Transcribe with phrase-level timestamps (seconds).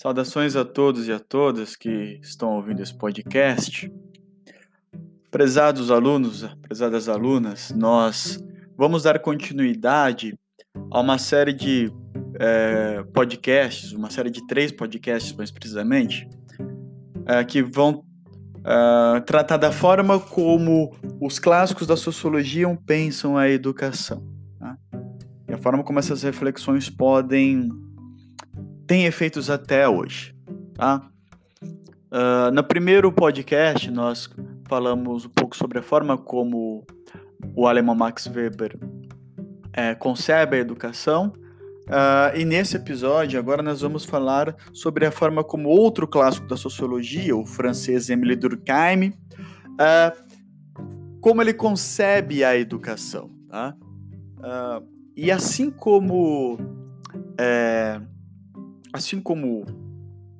[0.00, 3.92] Saudações a todos e a todas que estão ouvindo esse podcast.
[5.30, 8.42] Prezados alunos, prezadas alunas, nós
[8.78, 10.38] vamos dar continuidade
[10.90, 11.92] a uma série de
[12.38, 16.26] é, podcasts, uma série de três podcasts mais precisamente,
[17.26, 18.02] é, que vão
[18.64, 24.26] é, tratar da forma como os clássicos da sociologia pensam a educação.
[24.58, 24.78] Tá?
[25.46, 27.68] E a forma como essas reflexões podem
[28.90, 30.34] tem efeitos até hoje.
[30.74, 31.08] Tá?
[32.10, 34.28] Uh, no primeiro podcast, nós
[34.68, 36.84] falamos um pouco sobre a forma como
[37.54, 38.76] o alemão Max Weber
[39.72, 41.32] é, concebe a educação.
[41.86, 46.56] Uh, e nesse episódio, agora nós vamos falar sobre a forma como outro clássico da
[46.56, 49.10] sociologia, o francês Émile Durkheim,
[49.70, 53.30] uh, como ele concebe a educação.
[53.48, 53.72] Tá?
[55.16, 56.58] E assim como
[57.38, 58.00] é,
[58.92, 59.64] assim como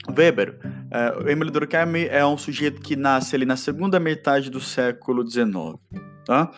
[0.09, 5.29] Weber, uh, Emile Durkheim é um sujeito que nasce ali na segunda metade do século
[5.29, 5.77] XIX,
[6.25, 6.51] tá?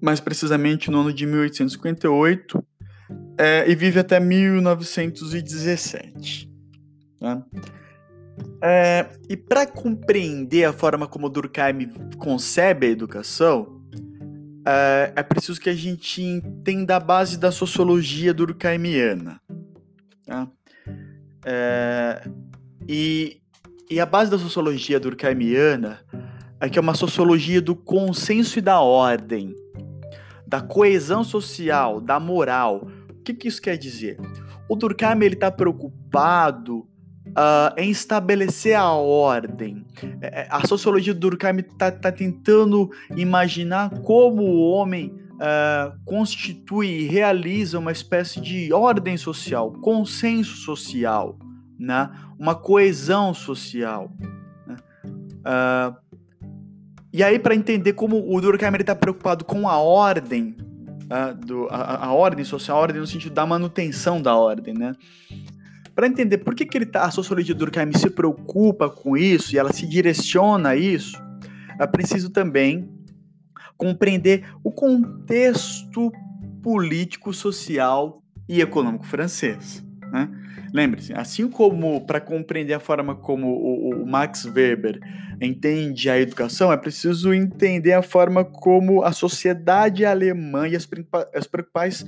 [0.00, 2.64] mais precisamente no ano de 1858,
[3.38, 6.50] é, e vive até 1917.
[7.20, 7.44] Tá?
[8.60, 13.82] É, e para compreender a forma como Durkheim concebe a educação,
[14.66, 19.40] é, é, preciso que a gente entenda a base da sociologia durkheimiana.
[20.26, 20.48] Tá?
[21.44, 22.22] É,
[22.88, 23.40] e,
[23.90, 26.00] e a base da sociologia durkheimiana
[26.60, 29.54] é que é uma sociologia do consenso e da ordem,
[30.46, 32.88] da coesão social, da moral.
[33.10, 34.18] O que, que isso quer dizer?
[34.68, 36.86] O Durkheim está preocupado
[37.28, 39.84] uh, em estabelecer a ordem.
[40.20, 46.86] É, é, a sociologia do Durkheim está tá tentando imaginar como o homem uh, constitui
[46.86, 51.36] e realiza uma espécie de ordem social, consenso social,
[51.78, 52.10] né?
[52.38, 54.12] uma coesão social.
[54.66, 54.76] Né?
[55.40, 55.96] Uh,
[57.12, 60.56] e aí, para entender como o Durkheim está preocupado com a ordem,
[61.04, 64.94] uh, do, a, a, ordem social, a ordem no sentido da manutenção da ordem, né?
[65.94, 69.54] Para entender por que, que ele tá, a sociologia do Durkheim se preocupa com isso
[69.54, 71.22] e ela se direciona a isso,
[71.78, 72.88] é preciso também
[73.76, 76.12] compreender o contexto
[76.62, 79.84] político, social e econômico francês.
[80.12, 80.28] Né?
[80.72, 84.98] Lembre-se, assim como para compreender a forma como o, o, Max Weber
[85.40, 90.88] entende a educação, é preciso entender a forma como a sociedade alemã e as,
[91.34, 92.06] as uh,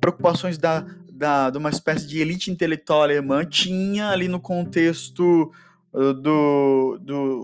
[0.00, 5.50] preocupações da, da, de uma espécie de elite intelectual alemã tinha ali no contexto
[5.96, 7.42] do, do, do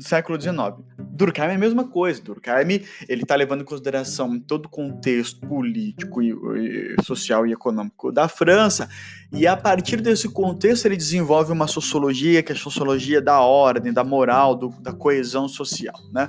[0.00, 0.56] século XIX.
[0.98, 2.20] Durkheim é a mesma coisa.
[2.20, 8.10] Durkheim ele está levando em consideração todo o contexto político, e, e, social e econômico
[8.10, 8.88] da França,
[9.32, 13.92] e a partir desse contexto ele desenvolve uma sociologia que é a sociologia da ordem,
[13.92, 15.96] da moral, do, da coesão social.
[16.12, 16.28] Né?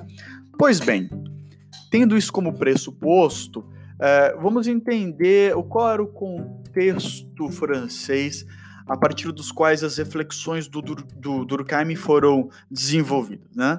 [0.56, 1.10] Pois bem,
[1.90, 3.66] tendo isso como pressuposto,
[4.00, 8.46] é, vamos entender qual era o contexto francês
[8.88, 13.54] a partir dos quais as reflexões do, do, Durkheim foram desenvolvidas.
[13.54, 13.78] Né?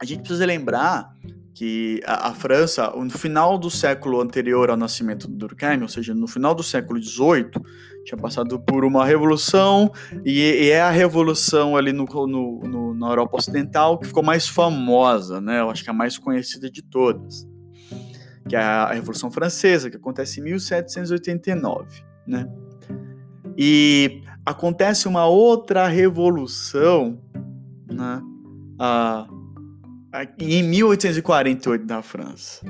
[0.00, 1.12] A gente precisa lembrar
[1.54, 6.14] que a, a, França, no final do século anterior ao nascimento do Durkheim, ou seja,
[6.14, 7.50] no final do século XVIII,
[8.04, 9.90] tinha passado por uma revolução,
[10.24, 14.48] e, e é a revolução ali no, no, no, na Europa Ocidental que ficou mais
[14.48, 15.60] famosa, né?
[15.60, 17.46] Eu acho que é a mais conhecida de todas,
[18.48, 22.46] que é a Revolução Francesa, que acontece em 1789, né?
[23.56, 27.20] E acontece uma outra revolução
[27.90, 28.22] né,
[28.80, 29.44] uh,
[30.38, 32.64] em 1848 na França.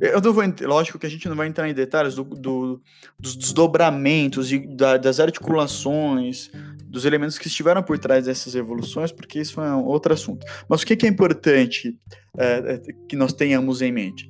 [0.00, 2.82] Eu não vou, lógico que a gente não vai entrar em detalhes do, do,
[3.18, 6.50] dos desdobramentos e da, das articulações,
[6.86, 10.46] dos elementos que estiveram por trás dessas revoluções, porque isso é um outro assunto.
[10.68, 11.98] Mas o que, que é importante
[12.36, 14.28] é, é, que nós tenhamos em mente?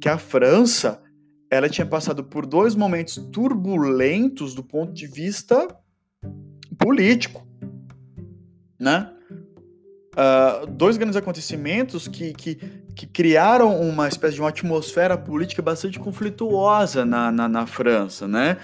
[0.00, 1.02] Que a França
[1.52, 5.68] ela tinha passado por dois momentos turbulentos do ponto de vista
[6.78, 7.46] político,
[8.80, 9.12] né?
[10.14, 12.54] Uh, dois grandes acontecimentos que, que,
[12.94, 18.56] que, criaram uma espécie de uma atmosfera política bastante conflituosa na, na, na França, né?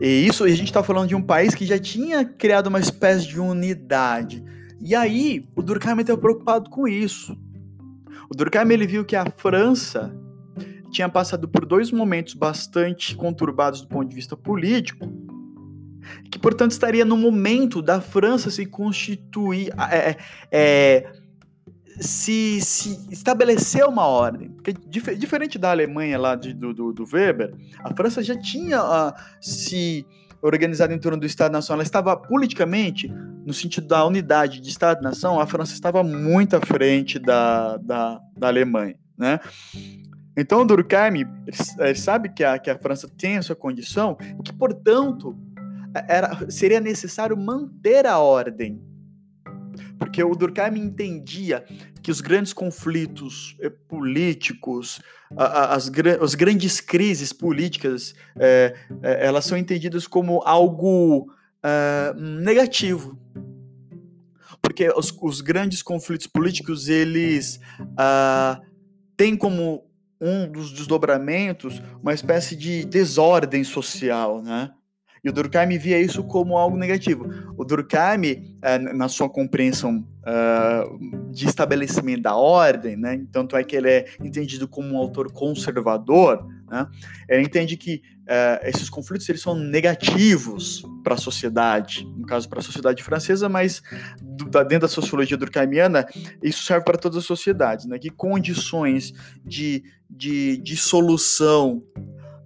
[0.00, 3.28] E isso, a gente está falando de um país que já tinha criado uma espécie
[3.28, 4.42] de unidade.
[4.80, 7.36] E aí, o Durkheim estava preocupado com isso.
[8.28, 10.12] O Durkheim ele viu que a França
[10.90, 15.06] tinha passado por dois momentos bastante conturbados do ponto de vista político,
[16.30, 20.16] que, portanto, estaria no momento da França se constituir, é,
[20.50, 21.12] é,
[22.00, 24.50] se, se estabelecer uma ordem.
[24.50, 28.82] Porque, dif diferente da Alemanha lá de, do, do, do, Weber, a França já tinha
[28.82, 30.06] uh, se
[30.42, 33.08] organizada em torno do Estado-nação, ela estava politicamente,
[33.44, 38.48] no sentido da unidade de Estado-nação, a França estava muito à frente da, da, da
[38.48, 39.38] Alemanha, né?
[40.40, 41.26] Então, Durkheim
[41.78, 45.36] ele sabe que a, que a França tem essa condição e que, portanto,
[46.08, 48.80] era, seria necessário manter a ordem.
[49.98, 51.62] Porque o Durkheim entendia
[52.02, 55.02] que os grandes conflitos eh, políticos,
[55.36, 55.90] as,
[56.22, 61.30] as grandes crises políticas, é, é, elas são entendidas como algo
[61.62, 63.18] é, negativo.
[64.62, 68.60] Porque os, os, grandes conflitos políticos, eles uh,
[69.16, 69.89] têm como
[70.20, 74.70] um dos desdobramentos uma espécie de desordem social, né?
[75.22, 77.28] E o Durkheim via isso como algo negativo.
[77.56, 80.84] O Durkheim, eh, na sua compreensão eh,
[81.30, 86.46] de estabelecimento da ordem, né, tanto é que ele é entendido como um autor conservador,
[86.70, 86.86] né,
[87.28, 92.60] ele entende que uh, esses conflitos eles são negativos para a sociedade, no caso para
[92.60, 93.82] a sociedade francesa, mas
[94.22, 96.06] do, dentro da sociologia durkheimiana,
[96.42, 99.12] isso serve para todas as sociedades, né, que condições
[99.44, 101.82] de, de, de solução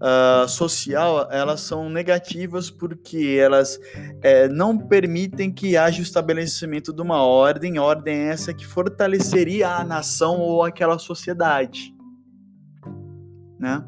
[0.00, 3.78] uh, social, elas são negativas porque elas
[4.22, 9.84] é, não permitem que haja o estabelecimento de uma ordem, ordem essa que fortaleceria a
[9.84, 11.94] nação ou aquela sociedade,
[13.58, 13.84] né?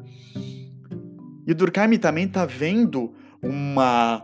[1.47, 4.21] E Durkheim também está vendo uma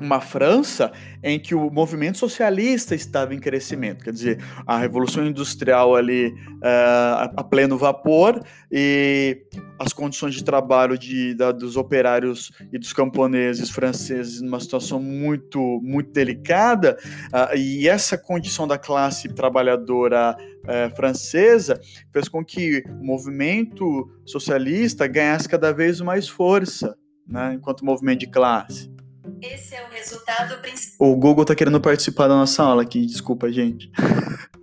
[0.00, 0.92] uma França
[1.22, 7.32] em que o movimento socialista estava em crescimento, quer dizer, a revolução industrial ali uh,
[7.36, 8.40] a pleno vapor
[8.70, 9.42] e
[9.78, 15.80] as condições de trabalho de, da, dos operários e dos camponeses franceses numa situação muito
[15.82, 16.96] muito delicada
[17.32, 21.80] uh, e essa condição da classe trabalhadora uh, francesa
[22.12, 26.96] fez com que o movimento socialista ganhasse cada vez mais força,
[27.26, 28.97] né, enquanto movimento de classe.
[29.42, 31.08] Esse é o resultado principal.
[31.08, 33.90] O Google tá querendo participar da nossa aula aqui, desculpa, gente.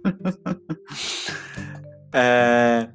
[2.14, 2.90] é...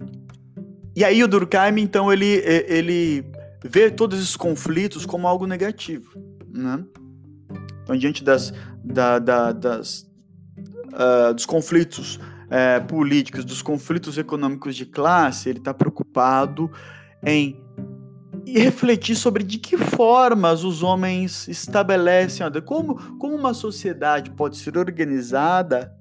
[0.94, 3.24] E aí o Durkheim, então, ele, ele
[3.64, 6.12] vê todos esses conflitos como algo negativo,
[6.52, 6.84] né?
[7.82, 8.52] Então, diante das,
[8.84, 10.06] da, da, das,
[10.88, 16.70] uh, dos conflitos uh, políticos, dos conflitos econômicos de classe, ele está preocupado
[17.24, 17.56] em
[18.50, 24.76] e refletir sobre de que formas os homens estabelecem, como, como uma sociedade pode ser
[24.76, 25.94] organizada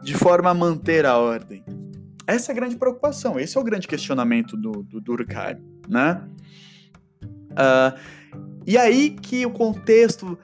[0.00, 1.64] de forma a manter a ordem.
[2.24, 5.56] Essa é a grande preocupação, esse é o grande questionamento do, do Durkheim,
[5.88, 6.22] né?
[7.50, 7.98] Uh,
[8.64, 10.38] e aí que o contexto,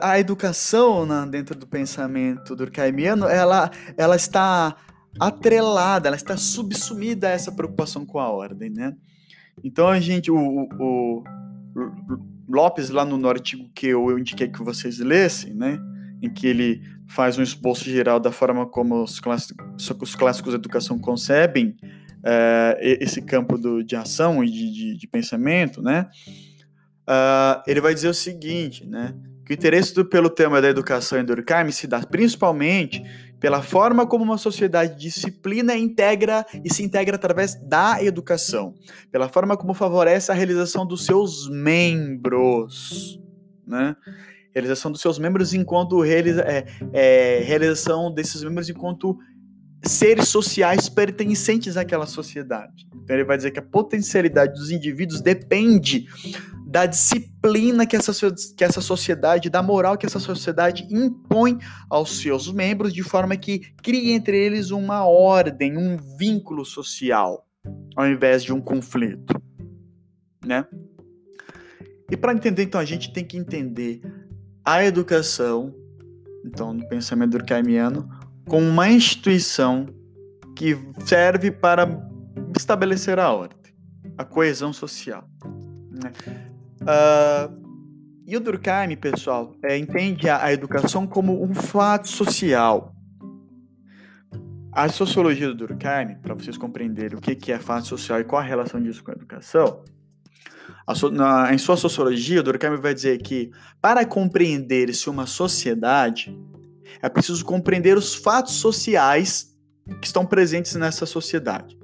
[0.00, 4.76] a educação né, dentro do pensamento durkheimiano, ela, ela está
[5.18, 8.94] atrelada, ela está subsumida a essa preocupação com a ordem, né?
[9.64, 11.24] Então a gente, o, o,
[11.76, 15.78] o Lopes, lá no, no artigo que eu, indiquei que vocês lessem, né?
[16.22, 20.58] Em que ele faz um esboço geral da forma como os clássicos, os clássicos da
[20.58, 21.76] educação concebem
[22.18, 26.08] uh, esse campo do, de ação e de, de, de pensamento, né?
[27.08, 29.14] Uh, ele vai dizer o seguinte, né?
[29.44, 33.02] Que o interesse do, pelo tema da educação em Durkheim se dá principalmente
[33.40, 38.74] pela forma como uma sociedade disciplina integra e se integra através da educação,
[39.10, 43.20] pela forma como favorece a realização dos seus membros,
[43.66, 43.94] né?
[44.54, 49.18] Realização dos seus membros enquanto realiza, é, é, realização desses membros enquanto
[49.82, 52.88] seres sociais pertencentes àquela sociedade.
[53.02, 56.06] Então ele vai dizer que a potencialidade dos indivíduos depende
[56.76, 58.12] da disciplina que essa,
[58.54, 61.56] que essa sociedade, da moral que essa sociedade impõe
[61.88, 67.46] aos seus membros, de forma que crie entre eles uma ordem, um vínculo social,
[67.96, 69.40] ao invés de um conflito,
[70.44, 70.66] né?
[72.10, 74.02] E para entender, então, a gente tem que entender
[74.62, 75.74] a educação,
[76.44, 78.06] então, no pensamento durkheimiano,
[78.46, 79.86] como uma instituição
[80.54, 82.06] que serve para
[82.54, 83.72] estabelecer a ordem,
[84.18, 85.26] a coesão social.
[85.90, 86.12] Né?
[86.82, 87.66] Uh,
[88.26, 92.92] e o Durkheim, pessoal, é, entende a, a, educação como um fato social.
[94.72, 98.42] A sociologia do Durkheim, para vocês compreenderem o que, que é fato social e qual
[98.42, 99.84] a relação disso com a educação,
[100.86, 105.26] a so, na, em sua sociologia, o Durkheim vai dizer que para compreender se uma
[105.26, 106.36] sociedade,
[107.00, 109.56] é preciso compreender os fatos sociais
[110.00, 111.76] que estão presentes nessa sociedade.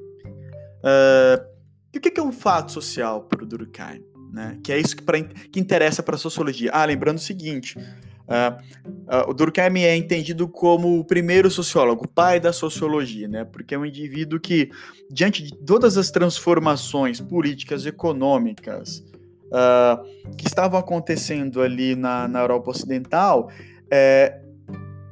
[0.82, 1.52] Uh,
[1.94, 4.11] e o que é um fato social para o Durkheim?
[4.32, 4.58] Né?
[4.64, 6.70] Que é isso que, pra, que interessa para a sociologia.
[6.72, 12.40] Ah, lembrando o seguinte: uh, uh, o Durkheim é entendido como o primeiro sociólogo, pai
[12.40, 13.44] da sociologia, né?
[13.44, 14.70] Porque é um indivíduo que,
[15.10, 19.04] diante de todas as transformações políticas, econômicas,
[19.48, 23.50] uh, que estavam acontecendo ali na, na Europa Ocidental,
[23.90, 24.40] é,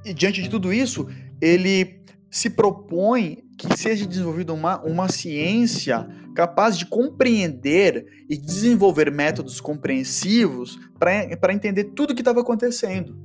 [0.05, 1.07] e diante de tudo isso,
[1.41, 2.01] ele
[2.31, 10.79] se propõe que seja desenvolvida uma, uma ciência capaz de compreender e desenvolver métodos compreensivos
[10.99, 13.17] para entender tudo o que estava acontecendo.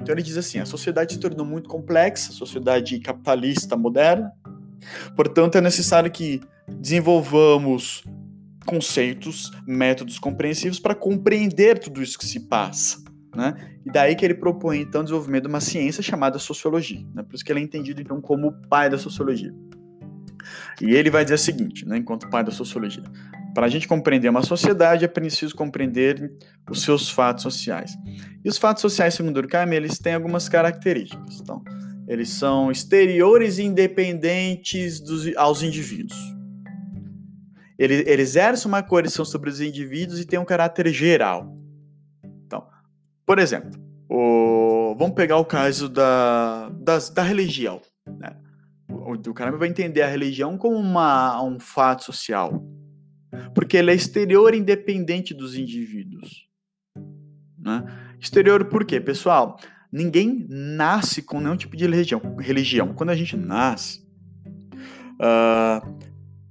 [0.00, 4.32] Então ele diz assim: a sociedade se tornou muito complexa, a sociedade capitalista moderna,
[5.14, 8.04] portanto é necessário que desenvolvamos
[8.66, 13.04] conceitos, métodos compreensivos para compreender tudo isso que se passa.
[13.34, 13.54] Né?
[13.84, 17.06] E daí que ele propõe então o desenvolvimento de uma ciência chamada sociologia.
[17.14, 17.22] Né?
[17.22, 19.54] Por isso que ele é entendido então como o pai da sociologia.
[20.80, 23.04] E ele vai dizer o seguinte, né, enquanto pai da sociologia:
[23.54, 26.30] para a gente compreender uma sociedade é preciso compreender
[26.70, 27.96] os seus fatos sociais.
[28.44, 31.40] E os fatos sociais, segundo Durkheim, eles têm algumas características.
[31.40, 31.62] Então,
[32.06, 36.18] eles são exteriores e independentes dos, aos indivíduos.
[37.78, 38.24] Ele, ele
[38.64, 41.54] uma coerção sobre os indivíduos e tem um caráter geral.
[42.46, 42.66] Então,
[43.24, 43.70] por exemplo,
[44.08, 47.80] o, vamos pegar o caso da, da, da religião.
[48.06, 48.36] Né?
[49.12, 52.64] O caramba vai entender a religião como uma, um fato social.
[53.54, 56.46] Porque ele é exterior independente dos indivíduos.
[57.58, 57.84] Né?
[58.20, 59.58] Exterior por quê, pessoal?
[59.92, 62.20] Ninguém nasce com nenhum tipo de religião.
[62.38, 62.94] religião.
[62.94, 64.06] Quando a gente nasce,
[65.20, 65.96] uh,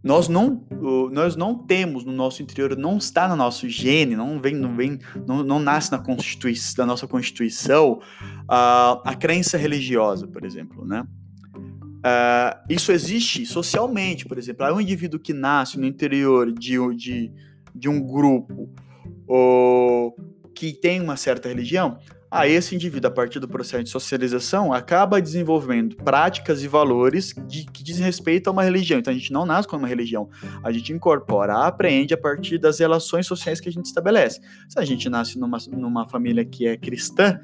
[0.06, 0.64] nós não,
[1.12, 5.00] nós não temos no nosso interior, não está no nosso gene, não vem, não vem,
[5.28, 7.94] não, não nasce na constituição, da nossa constituição
[8.44, 11.04] uh, a crença religiosa, por exemplo, né?
[12.06, 14.64] Uh, isso existe socialmente, por exemplo.
[14.64, 17.32] Há um indivíduo que nasce no interior de, de,
[17.74, 18.70] de um grupo
[19.28, 20.16] ou
[20.54, 21.98] que tem uma certa religião,
[22.30, 27.66] a esse indivíduo, a partir do processo de socialização, acaba desenvolvendo práticas e valores de,
[27.66, 29.00] que dizem respeito a uma religião.
[29.00, 30.30] Então a gente não nasce com uma religião,
[30.64, 34.42] a gente incorpora, aprende a partir das relações sociais que a gente estabelece.
[34.68, 37.40] Se a gente nasce numa, numa família que é cristã,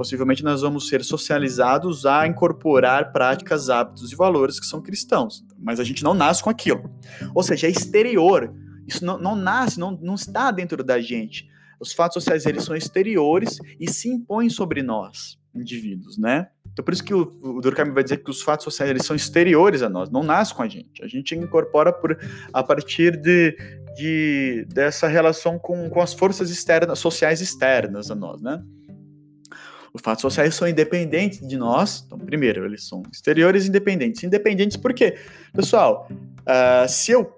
[0.00, 5.44] possivelmente nós vamos ser socializados a incorporar práticas, hábitos e valores que são cristãos.
[5.58, 6.90] Mas a gente não nasce com aquilo.
[7.34, 8.50] Ou seja, é exterior.
[8.86, 11.46] Isso não, não nasce, não, não está dentro da gente.
[11.78, 16.48] Os fatos sociais eles são exteriores e se impõem sobre nós, indivíduos, né?
[16.72, 19.14] Então por isso que o, o Durkheim vai dizer que os fatos sociais eles são
[19.14, 21.04] exteriores a nós, não nascem com a gente.
[21.04, 22.18] A gente incorpora por,
[22.54, 23.54] a partir de,
[23.96, 28.64] de dessa relação com, com as forças externas, sociais externas a nós, né?
[29.92, 32.04] Os fatos sociais são independentes de nós.
[32.06, 34.22] Então, primeiro, eles são exteriores independentes.
[34.22, 35.16] Independentes por quê?
[35.52, 37.30] Pessoal, uh, se eu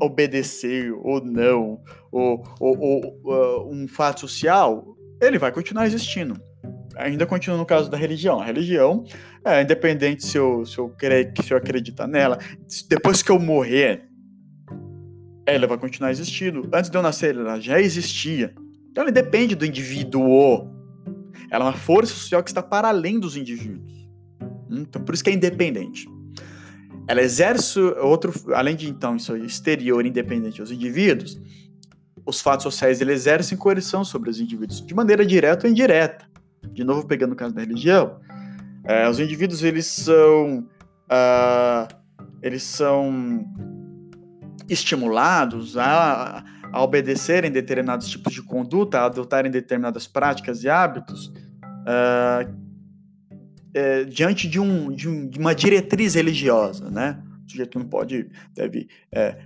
[0.00, 6.40] obedecer ou não, ou, ou, ou uh, um fato social, ele vai continuar existindo.
[6.96, 8.40] Ainda continua no caso da religião.
[8.40, 9.04] A religião
[9.44, 11.32] é independente se eu, se eu, cre...
[11.42, 12.38] se eu acreditar nela.
[12.88, 14.08] Depois que eu morrer,
[15.46, 16.68] ela vai continuar existindo.
[16.72, 18.54] Antes de eu nascer, ela já existia.
[18.90, 20.79] Então, ele depende do indivíduo.
[21.50, 24.08] Ela é uma força social que está para além dos indivíduos.
[24.70, 26.08] Então, por isso que é independente.
[27.08, 31.40] Ela exerce outro, além de então isso exterior independente aos indivíduos,
[32.24, 36.24] os fatos sociais ele exercem coerção sobre os indivíduos de maneira direta ou indireta.
[36.72, 38.20] De novo pegando o caso da religião,
[38.84, 40.68] é, os indivíduos eles são
[41.10, 41.96] uh,
[42.40, 43.44] eles são
[44.68, 51.32] estimulados a a obedecerem determinados tipos de conduta, a adotarem determinadas práticas e hábitos
[51.90, 52.52] uh,
[53.74, 57.22] é, diante de, um, de, um, de, uma diretriz religiosa, né?
[57.46, 59.36] O sujeito não pode, deve é,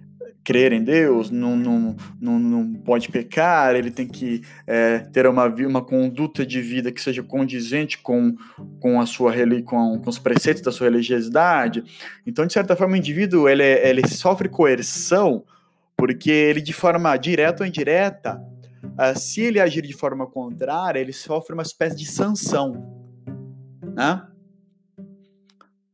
[0.45, 5.47] crer em Deus, não, não, não, não pode pecar, ele tem que é, ter uma,
[5.47, 8.37] uma conduta de vida que seja condizente com,
[8.79, 9.33] com, a sua,
[9.65, 11.83] com, com os preceitos da sua religiosidade.
[12.27, 15.45] Então, de certa forma, o indivíduo ele, ele sofre coerção
[15.97, 18.43] porque ele, de forma direta ou indireta,
[18.85, 23.05] uh, se ele agir de forma contrária, ele sofre uma espécie de sanção.
[23.83, 24.27] Né?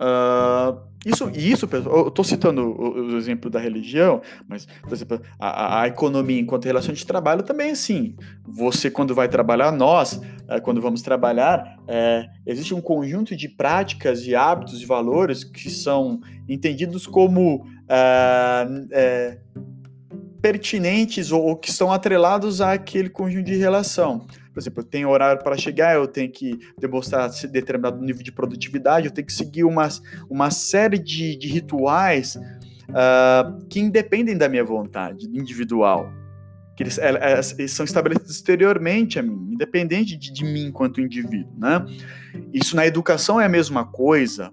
[0.00, 5.20] Uh, isso, isso, pessoal, eu estou citando o, o, exemplo da religião, mas, por exemplo,
[5.38, 8.14] a, a, economia enquanto relação de trabalho também é assim.
[8.46, 14.26] Você, quando vai trabalhar, nós, é, quando vamos trabalhar, é, existe um conjunto de práticas
[14.26, 19.38] e hábitos e valores que são entendidos como é,
[20.40, 24.26] pertinentes ou, ou que estão atrelados àquele conjunto de relação.
[24.52, 29.06] Por exemplo, eu tenho horário para chegar, eu tenho que demonstrar determinado nível de produtividade,
[29.06, 29.88] eu tenho que seguir uma,
[30.28, 36.10] uma série de, de rituais uh, que independem da minha vontade individual.
[36.76, 41.00] Que eles, é, é, eles, são estabelecidos exteriormente a mim, independente de, de mim enquanto
[41.00, 41.52] indivíduo.
[41.56, 41.84] Né?
[42.52, 44.50] Isso na educação é a mesma coisa.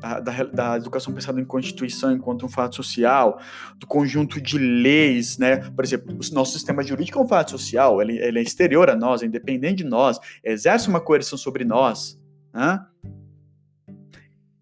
[0.00, 3.40] Da, da, educação pensada em Constituição enquanto um fato social,
[3.76, 5.56] do conjunto de leis, né?
[5.70, 8.96] Por exemplo, o nosso sistema jurídico é um fato social, ele, ele é exterior a
[8.96, 12.18] nós, é independente de nós, exerce uma coerção sobre nós,
[12.52, 12.84] né?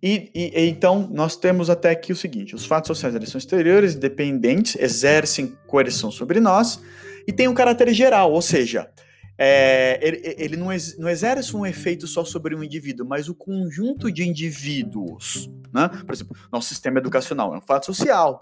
[0.02, 3.38] E, e, e, então nós temos até aqui o seguinte: os fatos sociais eles são
[3.38, 6.78] exteriores, independentes, exercem coerção sobre nós
[7.26, 8.90] e têm um caráter geral, ou seja,
[9.36, 13.34] é, ele, ele não, ex, não, exerce um efeito só sobre um indivíduo, mas o
[13.34, 15.50] conjunto de indivíduos.
[15.72, 15.88] Né?
[15.88, 18.40] Por exemplo, nosso sistema educacional é um fato social,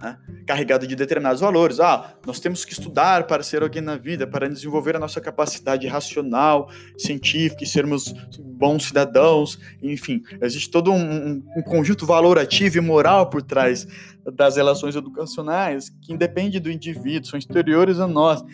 [0.00, 0.16] né?
[0.46, 1.80] carregado de determinados valores.
[1.80, 5.88] Ah, nós temos que estudar para ser alguém na vida, para desenvolver a nossa capacidade
[5.88, 9.58] racional, científica e sermos bons cidadãos.
[9.82, 13.88] Enfim, existe todo um, um conjunto valorativo e moral por trás
[14.34, 18.44] das relações educacionais que independe do indivíduo, são exteriores a nós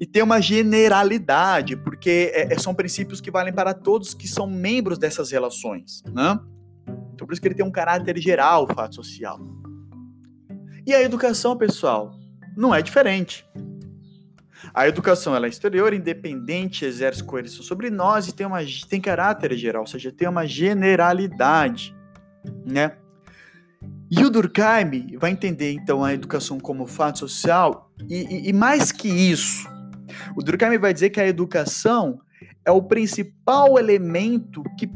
[0.00, 4.46] e ter uma generalidade, porque é, é, são princípios que valem para todos que são
[4.46, 6.40] membros dessas relações, né?
[7.14, 9.38] Então por isso que ele tem um caráter geral, o fato social.
[10.86, 12.12] E a educação, pessoal,
[12.56, 13.46] não é diferente.
[14.72, 19.54] A educação ela é exterior, independente, exerce coerção sobre nós e tem, uma, tem caráter
[19.56, 21.94] geral, ou seja, tem uma generalidade,
[22.64, 22.96] né?
[24.10, 28.90] E o Durkheim vai entender então a educação como fato social e, e, e mais
[28.90, 29.68] que isso,
[30.36, 32.20] o Durkheim vai dizer que a educação
[32.64, 34.90] é o principal elemento que,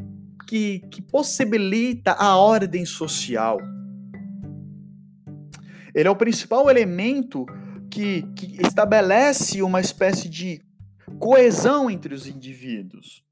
[0.47, 3.59] que, que possibilita a ordem social.
[5.93, 7.45] Ele é o principal elemento
[7.89, 10.61] que, que estabelece uma espécie de
[11.19, 13.23] coesão entre os indivíduos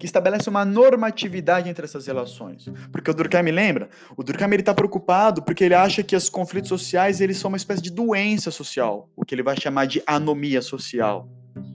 [0.00, 2.64] que estabelece uma normatividade entre essas relações.
[2.90, 3.90] Porque o Durkheim lembra?
[4.16, 7.82] O Durkheim está preocupado porque ele acha que os conflitos sociais eles são uma espécie
[7.82, 11.28] de doença social, o que ele vai chamar de anomia social.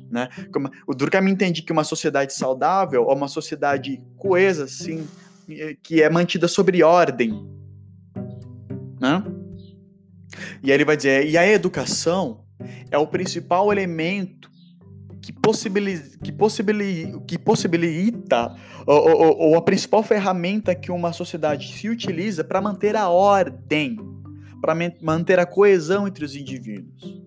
[0.09, 0.27] Né?
[0.51, 5.07] Como, o Durkheim entende que uma sociedade saudável é uma sociedade coesa, assim,
[5.83, 7.47] que é mantida sobre ordem.
[8.99, 9.23] Né?
[10.63, 12.43] E aí ele vai dizer, e a educação
[12.89, 14.49] é o principal elemento
[15.25, 21.73] que, possibilita, que, possibilita, que possibilita ou, ou, ou, a principal ferramenta que uma sociedade
[21.73, 23.97] se utiliza para manter a ordem,
[24.61, 27.19] para manter a coesão entre os indivíduos.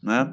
[0.00, 0.32] Né?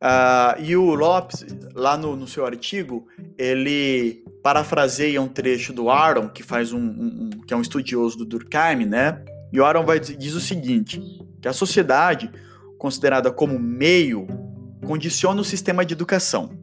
[0.00, 6.28] Uh, e o Lopes, lá no, no, seu artigo, ele parafraseia um trecho do Aaron,
[6.28, 6.80] que faz um, um,
[7.24, 9.24] um, que é um estudioso do Durkheim, né?
[9.52, 11.00] E o Aaron vai diz o seguinte:
[11.40, 12.30] que a sociedade,
[12.78, 14.51] considerada como meio
[14.86, 16.58] condiciona o sistema de educação.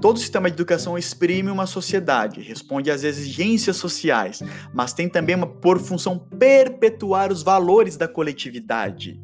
[0.00, 4.40] Todo sistema de educação exprime uma sociedade, responde às exigências sociais,
[4.72, 9.20] mas tem também uma, por função perpetuar os valores da coletividade.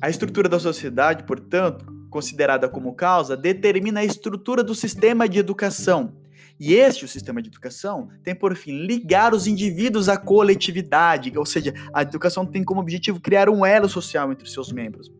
[0.00, 6.16] A estrutura da sociedade, portanto, considerada como causa, determina a estrutura do sistema de educação,
[6.60, 11.44] e este, o sistema de educação, tem por fim ligar os indivíduos à coletividade, ou
[11.44, 15.10] seja, a educação tem como objetivo criar um elo social entre seus membros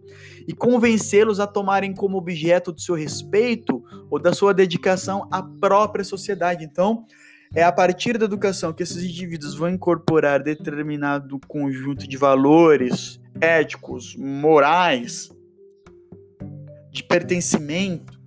[0.47, 6.05] e convencê-los a tomarem como objeto do seu respeito ou da sua dedicação à própria
[6.05, 6.65] sociedade.
[6.65, 7.05] Então,
[7.55, 14.17] é a partir da educação que esses indivíduos vão incorporar determinado conjunto de valores éticos,
[14.17, 15.31] morais,
[16.91, 18.21] de pertencimento,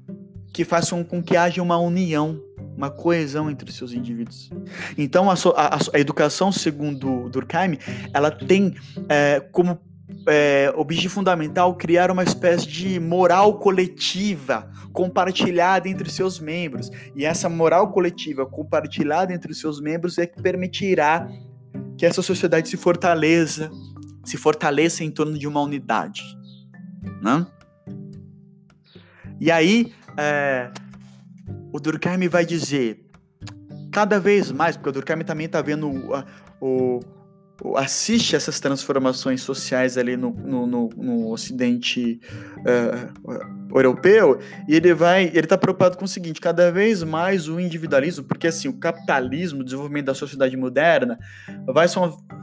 [0.53, 2.41] que façam com que haja uma união
[2.75, 4.49] uma coesão entre os seus indivíduos.
[4.97, 7.77] Então, a, a, a educação, segundo Durkheim,
[8.13, 8.75] ela tem
[9.07, 9.79] é, como
[10.27, 16.89] é, objetivo fundamental criar uma espécie de moral coletiva compartilhada entre seus membros.
[17.15, 21.27] E essa moral coletiva compartilhada entre os seus membros é que permitirá
[21.97, 23.71] que essa sociedade se fortaleça,
[24.23, 26.23] se fortaleça em torno de uma unidade.
[27.21, 27.45] Né?
[29.39, 30.71] E aí, é,
[31.71, 33.05] o Durkheim vai dizer
[33.91, 36.23] cada vez mais, porque o Durkheim também está vendo o,
[36.59, 36.99] o,
[37.77, 42.19] assiste essas transformações sociais ali no, no, no, no ocidente
[42.59, 47.59] uh, europeu e ele vai ele está preocupado com o seguinte cada vez mais o
[47.59, 51.17] individualismo porque assim o capitalismo o desenvolvimento da sociedade moderna
[51.65, 51.87] vai,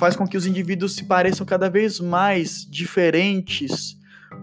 [0.01, 3.97] faz com que os indivíduos se pareçam cada vez mais diferentes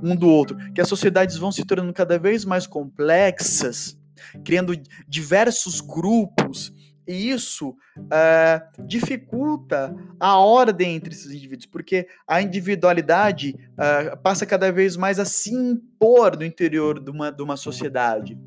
[0.04, 4.00] um do outro que as sociedades vão se tornando cada vez mais complexas
[4.44, 4.74] criando
[5.08, 6.74] diversos grupos,
[7.10, 14.72] e isso uh, dificulta a ordem entre esses indivíduos, porque a individualidade uh, passa cada
[14.72, 18.38] vez mais a se impor no interior de uma, de uma sociedade.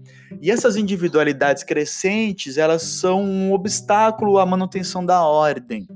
[0.40, 5.88] E essas individualidades crescentes, elas são um obstáculo à manutenção da ordem.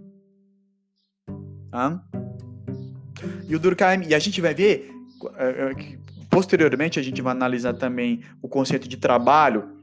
[3.48, 4.90] E o Durkheim, e a gente vai ver,
[5.22, 9.75] uh, posteriormente a gente vai analisar também o conceito de trabalho,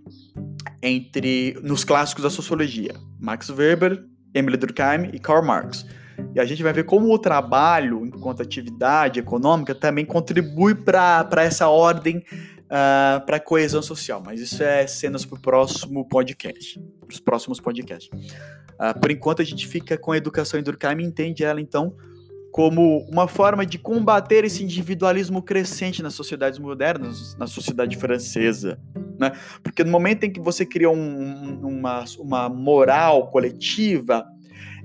[0.82, 5.86] entre nos clássicos da sociologia, Max Weber, Emile Durkheim e Karl Marx.
[6.36, 11.67] E a gente vai ver como o trabalho, enquanto atividade econômica, também contribui para essa
[11.67, 12.23] ordem, uh,
[12.69, 14.21] ah, para a coesão social.
[14.23, 18.10] Mas isso é cenas para o próximo podcast, para os próximos podcasts.
[18.73, 21.95] Uh, por enquanto, a gente fica com a educação em Durkheim e entende ela, então,
[22.54, 28.80] como uma forma de combater esse individualismo crescente nas sociedades modernas, na sociedade francesa.
[29.20, 29.32] Né?
[29.63, 34.24] Porque no momento em que você cria um, uma, uma moral coletiva,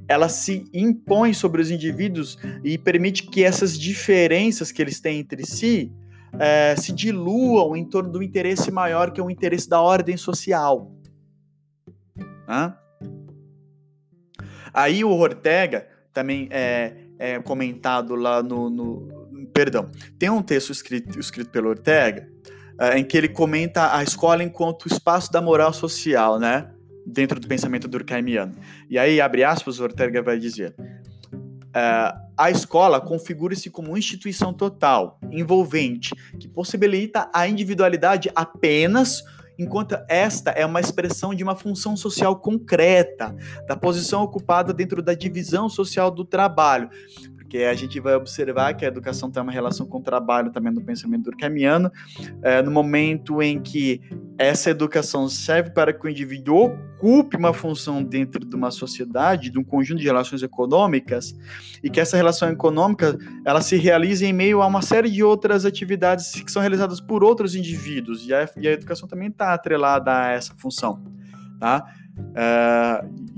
[0.09, 5.45] ela se impõe sobre os indivíduos e permite que essas diferenças que eles têm entre
[5.45, 5.93] si
[6.41, 10.91] é, se diluam em torno do interesse maior que é o interesse da ordem social.
[12.49, 12.75] Né?
[14.73, 21.19] Aí o Ortega também é, é comentado lá no, no, Perdão, tem um texto escrito,
[21.19, 22.29] escrito pelo Ortega
[22.79, 26.71] é, em que ele comenta a escola enquanto espaço da moral social, né?
[27.05, 28.55] Dentro do pensamento durkheimiano.
[28.89, 30.75] E aí, abre aspas, Ortega vai dizer.
[31.75, 39.25] É, a escola configura-se como uma instituição total, envolvente, que possibilita a individualidade apenas
[39.59, 43.35] enquanto esta é uma expressão de uma função social concreta,
[43.67, 46.89] da posição ocupada dentro da divisão social do trabalho.
[47.49, 50.71] Porque a gente vai observar que a educação tem uma relação com o trabalho também
[50.71, 51.91] no pensamento durkheimiano,
[52.43, 54.03] é, no momento em que
[54.37, 59.59] essa educação serve para que o indivíduo ocupe uma função dentro de uma sociedade, de
[59.59, 61.35] um conjunto de relações econômicas,
[61.83, 65.65] e que essa relação econômica ela se realize em meio a uma série de outras
[65.65, 70.15] atividades que são realizadas por outros indivíduos, e a, e a educação também está atrelada
[70.15, 71.03] a essa função.
[71.59, 71.83] Tá?
[72.19, 73.38] Uh,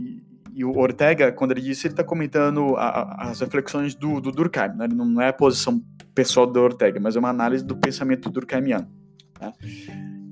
[0.61, 4.31] e, o Ortega, quando ele disse, ele está comentando a, a, as reflexões do, do
[4.31, 4.87] Durkheim, né?
[4.89, 5.83] não, é a posição
[6.15, 8.87] pessoal do Ortega, mas é uma análise do pensamento durkheimiano.
[9.33, 9.53] Tá?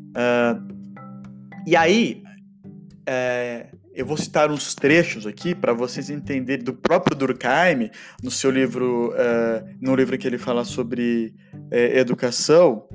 [0.08, 0.78] Uh,
[1.66, 2.22] e aí,
[3.06, 7.90] é, eu vou citar uns trechos aqui para vocês entenderem do próprio Durkheim,
[8.22, 12.86] no seu livro, uh, no livro que ele fala sobre uh, educação.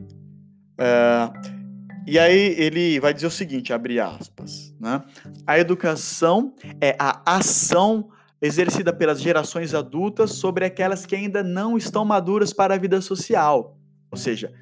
[2.05, 5.01] e aí ele vai dizer o seguinte, abre aspas, né?
[5.47, 8.09] A educação é a ação
[8.41, 13.77] exercida pelas gerações adultas sobre aquelas que ainda não estão maduras para a vida social.
[14.11, 14.53] Ou seja,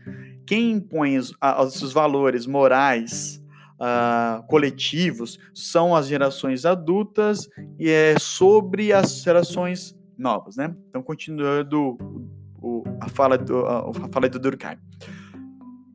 [0.45, 1.33] quem impõe os,
[1.81, 3.43] os valores morais
[3.79, 10.75] uh, coletivos são as gerações adultas e é sobre as gerações novas, né?
[10.87, 11.97] Então, continuando
[12.61, 14.77] o, a, fala do, a fala do Durkheim.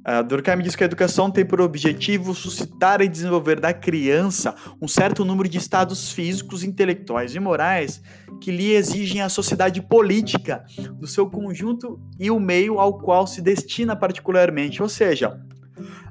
[0.06, 4.86] Uh, Durkheim diz que a educação tem por objetivo suscitar e desenvolver da criança um
[4.86, 8.00] certo número de estados físicos, intelectuais e morais
[8.40, 13.42] que lhe exigem a sociedade política do seu conjunto e o meio ao qual se
[13.42, 14.80] destina particularmente.
[14.80, 15.40] Ou seja,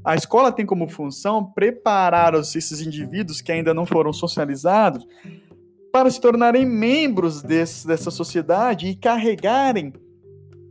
[0.04, 5.08] a escola tem como função preparar esses indivíduos que ainda não foram socializados
[5.94, 9.94] para se tornarem membros desse, dessa sociedade e carregarem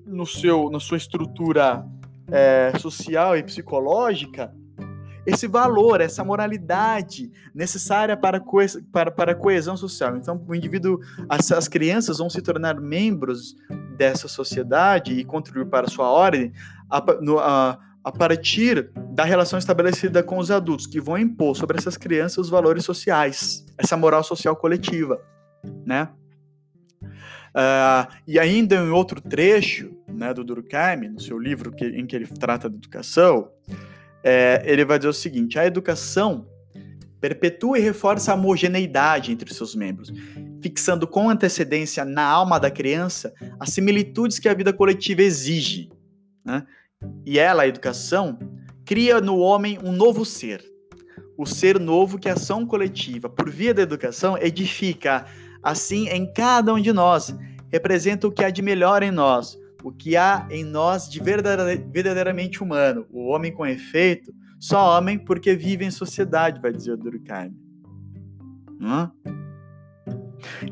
[0.06, 1.86] no seu, na sua estrutura
[2.30, 4.52] é, social e psicológica
[5.26, 8.42] esse valor, essa moralidade necessária para,
[8.92, 10.16] para, para a coesão social.
[10.16, 13.56] Então, o indivíduo, as, as crianças vão se tornar membros
[13.96, 16.52] dessa sociedade e contribuir para a sua ordem
[16.90, 21.78] a, no, a, a partir da relação estabelecida com os adultos, que vão impor sobre
[21.78, 25.20] essas crianças os valores sociais, essa moral social coletiva,
[25.86, 26.08] né?
[27.56, 32.14] Uh, e ainda em outro trecho né, do Durkheim, no seu livro que, em que
[32.14, 33.50] ele trata da educação,
[34.22, 36.46] é, ele vai dizer o seguinte: a educação
[37.20, 40.12] perpetua e reforça a homogeneidade entre seus membros,
[40.62, 45.90] fixando com antecedência na alma da criança as similitudes que a vida coletiva exige.
[46.44, 46.66] Né?
[47.24, 48.38] E ela, a educação,
[48.84, 50.62] cria no homem um novo ser.
[51.36, 55.24] O ser novo que a ação coletiva, por via da educação, edifica
[55.62, 57.34] assim em cada um de nós,
[57.72, 62.62] representa o que há de melhor em nós, o que há em nós de verdadeiramente
[62.62, 63.06] humano.
[63.10, 67.54] O homem com efeito, só homem porque vive em sociedade, vai dizer Durkheim.
[68.80, 69.10] Hum?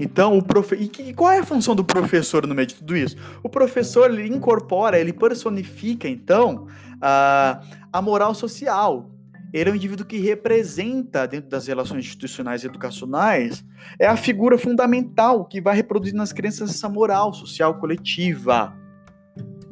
[0.01, 0.77] Então, o profe...
[0.77, 3.17] e, que, e qual é a função do professor no meio de tudo isso?
[3.43, 6.67] O professor ele incorpora, ele personifica, então,
[6.99, 7.61] a,
[7.93, 9.11] a moral social.
[9.53, 13.63] Ele é um indivíduo que representa, dentro das relações institucionais e educacionais,
[13.99, 18.75] é a figura fundamental que vai reproduzir nas crianças essa moral social coletiva,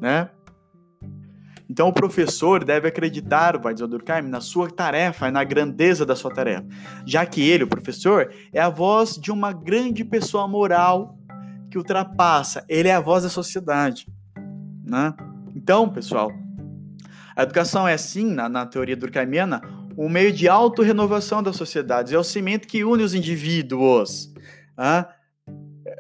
[0.01, 0.31] né?
[1.69, 6.05] Então o professor deve acreditar, vai dizer o Durkheim, na sua tarefa e na grandeza
[6.05, 6.67] da sua tarefa,
[7.07, 11.17] já que ele, o professor, é a voz de uma grande pessoa moral
[11.71, 14.09] que ultrapassa, ele é a voz da sociedade.
[14.85, 15.15] Né?
[15.55, 16.33] Então, pessoal,
[17.37, 19.63] a educação é sim, na, na teoria durkheimiana,
[19.97, 24.35] um meio de autorrenovação das sociedades, é o cimento que une os indivíduos.
[24.77, 25.09] Ah?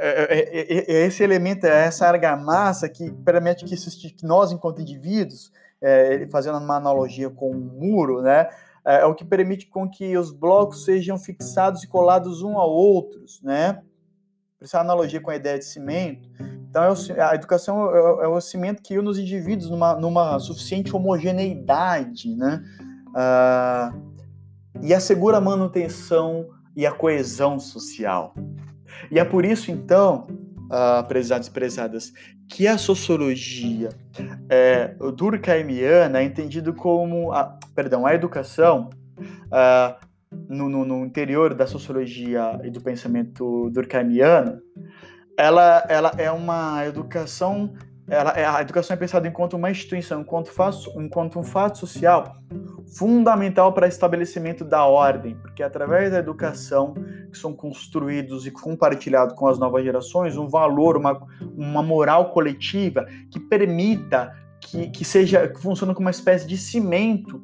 [0.02, 3.76] É, é, esse elemento, essa argamassa que permite que,
[4.10, 8.48] que nós, enquanto indivíduos, é, fazendo uma analogia com um muro, né,
[8.84, 13.42] é, o que permite com que os blocos sejam fixados e colados um a outros,
[13.42, 13.82] né?
[14.60, 16.28] Essa analogia com a ideia de cimento.
[16.68, 20.94] Então, é a educação é, é o cimento que une os indivíduos numa, numa suficiente
[20.94, 22.62] homogeneidade, né?
[23.08, 24.10] Uh,
[24.82, 28.34] e assegura a manutenção e a coesão social.
[29.10, 30.26] E é por isso, então,
[30.70, 32.12] uh, prezados e prezadas,
[32.48, 33.90] que a sociologia
[34.48, 38.90] é, durkheimiana é entendido como, a, perdão, a educação
[39.46, 40.06] uh,
[40.48, 44.60] no, no, no, interior da sociologia e do pensamento durkheimiano,
[45.36, 47.72] ela, ela é uma educação
[48.10, 52.36] ela, é, a educação é pensada enquanto uma instituição, enquanto, faço, enquanto um fato social
[52.96, 56.92] fundamental para estabelecimento da ordem, porque é através da educação
[57.30, 61.22] que são construídos e compartilhados com as novas gerações um valor, uma,
[61.56, 67.40] uma moral coletiva que permita que, que seja que funcione como uma espécie de cimento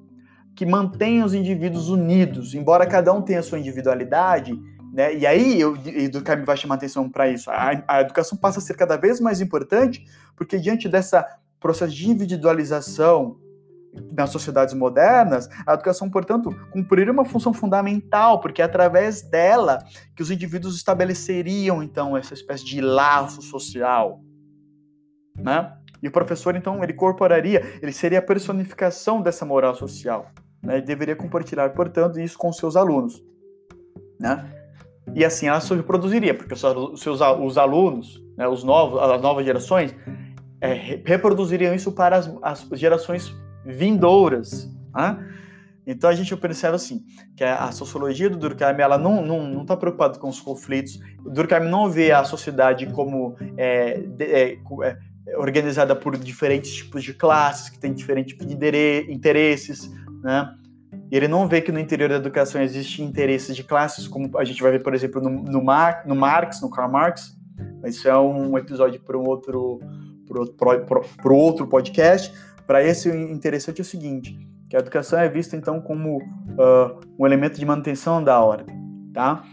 [0.56, 4.58] que mantenha os indivíduos unidos, embora cada um tenha sua individualidade,
[4.96, 5.14] né?
[5.14, 8.62] E aí, eu, e me vai chamar atenção para isso, a, a, educação passa a
[8.62, 10.02] ser cada vez mais importante,
[10.34, 11.22] porque diante dessa
[11.60, 13.38] processo de individualização
[14.10, 19.84] nas sociedades modernas, a educação, portanto, cumpriria uma função fundamental, porque é através dela
[20.16, 24.22] que os indivíduos estabeleceriam, então, essa espécie de laço social,
[25.36, 25.76] né?
[26.02, 30.30] E o professor, então, ele incorporaria, ele seria a personificação dessa moral social,
[30.62, 30.78] né?
[30.78, 33.22] Ele deveria compartilhar, portanto, isso com seus alunos,
[34.18, 34.55] né?
[35.14, 39.44] E assim ela se reproduziria, porque os seus os alunos, né, os novos, as novas
[39.44, 39.94] gerações,
[40.60, 40.72] é,
[41.04, 44.68] reproduziriam isso para as, as gerações vindouras.
[44.94, 45.32] Né?
[45.86, 47.04] Então a gente percebe assim
[47.36, 50.98] que a sociologia do Durkheim ela não não não está preocupada com os conflitos.
[51.24, 57.14] O Durkheim não vê a sociedade como é, é, é, organizada por diferentes tipos de
[57.14, 59.90] classes que têm diferentes tipos de interesses,
[60.22, 60.52] né?
[61.10, 64.44] E ele não vê que no interior da educação existem interesses de classes, como a
[64.44, 67.36] gente vai ver, por exemplo, no, no, Mar, no Marx, no Karl Marx.
[67.84, 69.80] Isso é um episódio para um outro,
[70.56, 72.32] para outro podcast.
[72.66, 74.36] Para esse, o interessante é o seguinte,
[74.68, 78.76] que a educação é vista, então, como uh, um elemento de manutenção da ordem,
[79.14, 79.44] tá?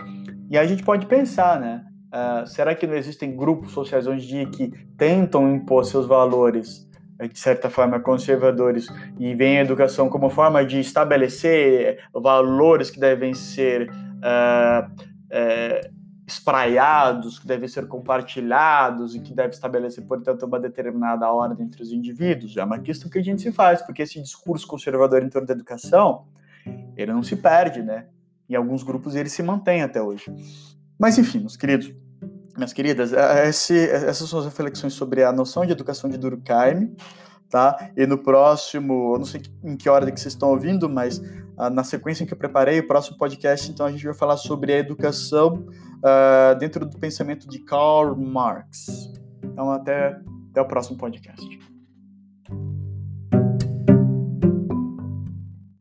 [0.49, 1.85] E aí a gente pode pensar, né?
[2.07, 6.87] Uh, será que não existem grupos sociais hoje em dia que tentam impor seus valores
[7.27, 8.87] de certa forma, conservadores
[9.19, 15.93] e veem a educação como forma de estabelecer valores que devem ser uh, uh,
[16.25, 21.91] espraiados, que devem ser compartilhados e que deve estabelecer, portanto, uma determinada ordem entre os
[21.91, 22.55] indivíduos.
[22.57, 25.53] É uma questão que a gente se faz, porque esse discurso conservador em torno da
[25.53, 26.25] educação,
[26.95, 28.07] ele não se perde, né?
[28.49, 30.33] Em alguns grupos ele se mantém até hoje.
[30.97, 31.93] Mas, enfim, meus queridos,
[32.55, 36.95] minhas queridas, é, esse, essas são as reflexões sobre a noção de educação de Durkheim,
[37.49, 37.91] tá?
[37.95, 41.69] E no próximo, eu não sei em que hora que vocês estão ouvindo, mas uh,
[41.71, 44.73] na sequência em que eu preparei, o próximo podcast, então a gente vai falar sobre
[44.73, 45.65] a educação
[45.99, 49.11] uh, dentro do pensamento de Karl Marx.
[49.43, 50.19] Então até,
[50.51, 51.72] até o próximo podcast.